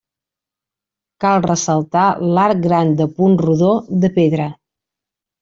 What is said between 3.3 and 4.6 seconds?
rodó, de pedra.